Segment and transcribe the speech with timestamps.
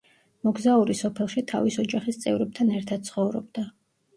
[0.45, 3.69] მოგზაური სოფელში თავის ოჯახის წევრებთან ერთად ცხოვრობდა.